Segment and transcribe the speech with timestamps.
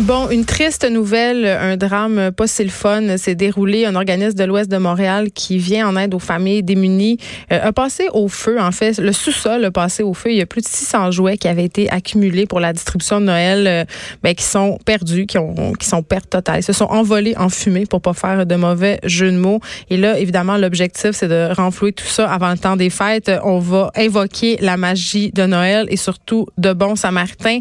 [0.00, 3.84] Bon, une triste nouvelle, un drame pas si le fun s'est déroulé.
[3.84, 7.16] Un organisme de l'Ouest de Montréal qui vient en aide aux familles démunies
[7.52, 8.60] euh, a passé au feu.
[8.60, 10.32] En fait, le sous-sol a passé au feu.
[10.32, 13.26] Il y a plus de 600 jouets qui avaient été accumulés pour la distribution de
[13.26, 13.84] Noël, euh,
[14.24, 16.58] ben, qui sont perdus, qui, ont, qui sont pertes totales.
[16.58, 19.60] Ils se sont envolés en fumée pour pas faire de mauvais jeux de mots.
[19.90, 23.30] Et là, évidemment, l'objectif, c'est de renflouer tout ça avant le temps des fêtes.
[23.44, 27.60] On va invoquer la magie de Noël et surtout de bons samaritains.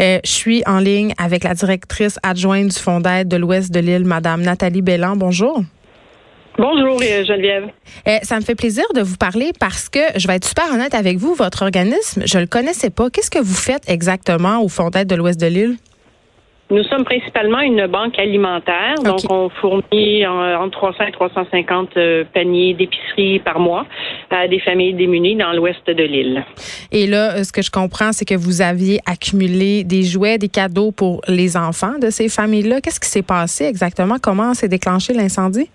[0.00, 3.72] Euh, je suis en ligne avec la directrice directrice adjointe du Fonds d'aide de l'Ouest
[3.72, 5.16] de l'île, Madame Nathalie Bellan.
[5.16, 5.62] Bonjour.
[6.58, 7.70] Bonjour euh, Geneviève.
[8.06, 10.94] Euh, ça me fait plaisir de vous parler parce que je vais être super honnête
[10.94, 13.08] avec vous, votre organisme, je le connaissais pas.
[13.08, 15.76] Qu'est-ce que vous faites exactement au Fonds d'aide de l'Ouest de l'île?
[16.72, 22.72] Nous sommes principalement une banque alimentaire, donc on fournit entre 300 et 350 euh, paniers
[22.72, 23.84] d'épicerie par mois
[24.30, 26.42] à des familles démunies dans l'ouest de l'île.
[26.90, 30.48] Et là, euh, ce que je comprends, c'est que vous aviez accumulé des jouets, des
[30.48, 32.80] cadeaux pour les enfants de ces familles-là.
[32.80, 34.16] Qu'est-ce qui s'est passé exactement?
[34.22, 35.68] Comment s'est déclenché l'incendie?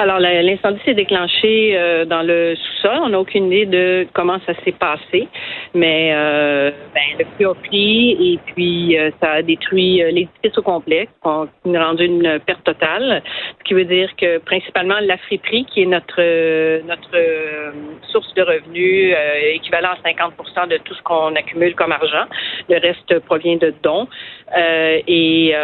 [0.00, 3.00] Alors, l'incendie s'est déclenché euh, dans le sous-sol.
[3.02, 5.28] On n'a aucune idée de comment ça s'est passé,
[5.74, 10.62] mais euh, ben, le feu a pris et puis euh, ça a détruit l'édifice au
[10.62, 13.22] complet, on a rendu une perte totale,
[13.58, 16.22] ce qui veut dire que principalement la friperie, qui est notre
[16.86, 17.18] notre
[18.10, 19.14] source de revenus
[19.52, 22.24] équivalent à 50% de tout ce qu'on accumule comme argent,
[22.70, 24.08] le reste provient de dons.
[24.56, 25.54] Et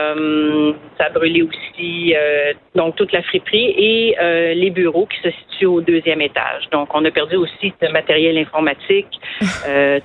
[0.99, 2.15] ça a brûlé aussi
[2.75, 6.69] donc toute la friperie et euh, les bureaux qui se situent au deuxième étage.
[6.73, 9.21] Donc, on a perdu aussi ce matériel informatique,
[9.69, 10.01] euh,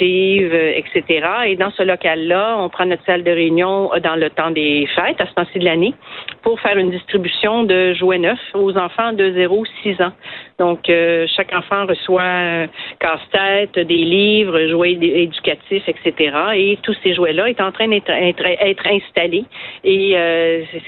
[0.00, 1.26] archives, etc.
[1.46, 5.20] Et dans ce local-là, on prend notre salle de réunion dans le temps des fêtes,
[5.20, 5.94] à ce temps-ci de l'année,
[6.42, 10.12] pour faire une distribution de jouets neufs aux enfants de 0 6 ans.
[10.58, 12.66] Donc, euh, chaque enfant reçoit un
[12.98, 16.36] casse-tête, des livres, jouets éducatifs, etc.
[16.54, 19.44] Et tous ces jouets-là sont en train d'être être, installés
[19.84, 20.16] et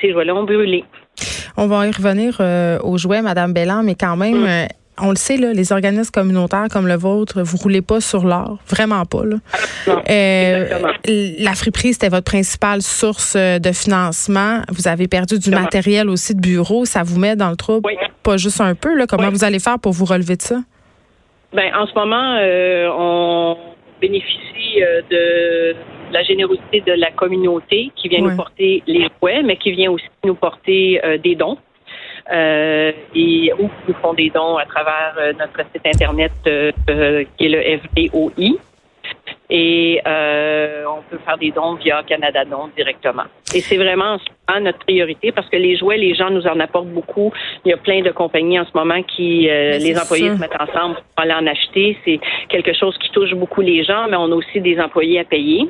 [0.00, 0.84] ces jouets-là ont brûlé.
[1.56, 4.46] On va y revenir euh, aux jouets, Madame Bellan, mais quand même, mm.
[4.46, 4.66] euh,
[5.00, 8.58] on le sait, là, les organismes communautaires comme le vôtre, vous roulez pas sur l'or,
[8.68, 9.24] vraiment pas.
[9.24, 9.36] Là.
[10.10, 10.68] euh,
[11.06, 14.62] la friperie, c'était votre principale source de financement.
[14.70, 16.84] Vous avez perdu du matériel aussi de bureau.
[16.84, 17.90] Ça vous met dans le trouble,
[18.22, 18.96] pas juste un peu.
[18.96, 19.06] Là.
[19.06, 20.56] Comment vous allez faire pour vous relever de ça?
[21.52, 22.38] Ben, en ce moment,
[22.98, 23.56] on
[24.00, 24.80] bénéficie
[25.10, 25.74] de
[26.12, 30.06] la générosité de la communauté qui vient nous porter les jouets, mais qui vient aussi
[30.24, 31.58] nous porter euh, des dons.
[32.32, 37.48] Euh, et ou nous font des dons à travers euh, notre site internet qui est
[37.48, 38.58] le FDOI.
[39.50, 43.24] Et on peut faire des dons via Canada Dons directement.
[43.54, 44.16] Et c'est vraiment
[44.60, 47.30] notre priorité parce que les jouets, les gens nous en apportent beaucoup.
[47.64, 50.94] Il y a plein de compagnies en ce moment qui, les employés se mettent ensemble
[50.94, 51.98] pour aller en acheter.
[52.04, 55.24] C'est quelque chose qui touche beaucoup les gens, mais on a aussi des employés à
[55.24, 55.68] payer.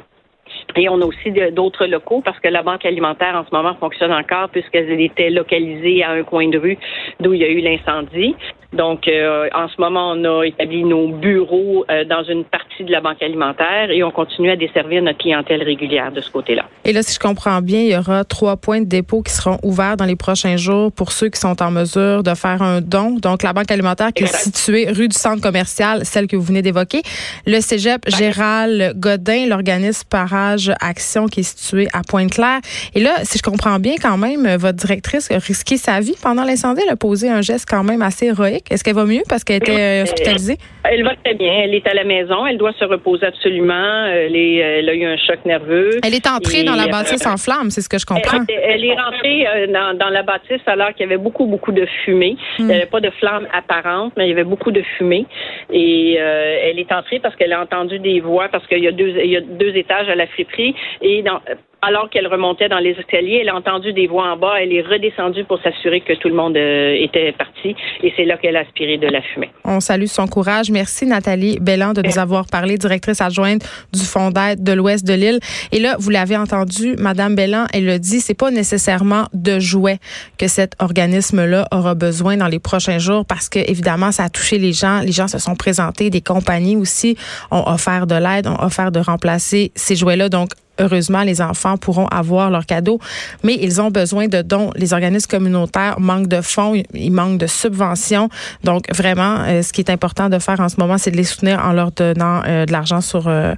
[0.76, 4.12] Et on a aussi d'autres locaux parce que la banque alimentaire en ce moment fonctionne
[4.12, 6.78] encore puisqu'elle était localisée à un coin de rue
[7.20, 8.34] d'où il y a eu l'incendie.
[8.72, 12.91] Donc, euh, en ce moment, on a établi nos bureaux euh, dans une partie de
[12.91, 16.65] la banque alimentaire et on continue à desservir notre clientèle régulière de ce côté-là.
[16.84, 19.59] Et là, si je comprends bien, il y aura trois points de dépôt qui seront
[19.62, 23.16] ouverts dans les prochains jours pour ceux qui sont en mesure de faire un don.
[23.21, 26.62] Donc, la banque alimentaire qui est située rue du centre commercial, celle que vous venez
[26.62, 27.03] d'évoquer.
[27.47, 32.60] Le cégep Gérald Godin, l'organisme Parage Action qui est situé à Pointe-Claire.
[32.94, 36.44] Et là, si je comprends bien, quand même, votre directrice a risqué sa vie pendant
[36.44, 36.81] l'incendie.
[36.84, 38.61] Elle a posé un geste quand même assez héroïque.
[38.70, 40.58] Est-ce qu'elle va mieux parce qu'elle était euh, hospitalisée?
[40.84, 41.52] Elle va très bien.
[41.64, 42.46] Elle est à la maison.
[42.46, 44.06] Elle doit se reposer absolument.
[44.06, 45.90] Elle, a eu un choc nerveux.
[46.04, 48.44] Elle est entrée dans la bâtisse en flammes, c'est ce que je comprends.
[48.48, 52.36] Elle, est rentrée euh, dans, la bâtisse alors qu'il y avait beaucoup, beaucoup de fumée.
[52.58, 52.74] Il n'y hmm.
[52.74, 55.26] avait pas de flamme apparente, mais il y avait beaucoup de fumée.
[55.72, 58.92] Et euh, elle est entrée parce qu'elle a entendu des voix, parce qu'il y a
[58.92, 60.74] deux, il y a deux étages à la friperie.
[61.00, 61.40] Et dans,
[61.82, 64.54] alors qu'elle remontait dans les escaliers, elle a entendu des voix en bas.
[64.60, 67.75] Elle est redescendue pour s'assurer que tout le monde euh, était parti.
[68.04, 69.50] Et c'est là qu'elle a aspiré de la fumée.
[69.65, 70.71] On salue son courage.
[70.71, 75.15] Merci Nathalie Belland de nous avoir parlé, directrice adjointe du Fonds d'aide de l'Ouest de
[75.15, 75.41] l'île.
[75.72, 79.98] Et là, vous l'avez entendu, Madame Belland, elle le dit, c'est pas nécessairement de jouets
[80.39, 84.59] que cet organisme-là aura besoin dans les prochains jours parce que évidemment, ça a touché
[84.59, 85.01] les gens.
[85.01, 87.16] Les gens se sont présentés, des compagnies aussi
[87.51, 90.28] ont offert de l'aide, ont offert de remplacer ces jouets-là.
[90.28, 92.98] Donc, heureusement, les enfants pourront avoir leurs cadeaux,
[93.42, 94.71] mais ils ont besoin de dons.
[94.77, 98.28] Les organismes communautaires manquent de fonds, ils manquent de subventions.
[98.65, 101.24] Donc, vraiment, euh, ce qui est important de faire en ce moment, c'est de les
[101.24, 103.54] soutenir en leur donnant euh, de l'argent sur euh,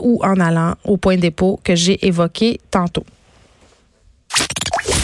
[0.00, 3.04] ou en allant au point dépôt que j'ai évoqué tantôt.